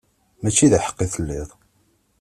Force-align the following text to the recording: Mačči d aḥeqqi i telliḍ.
Mačči 0.41 0.71
d 0.71 0.73
aḥeqqi 0.77 1.03
i 1.05 1.07
telliḍ. 1.13 1.49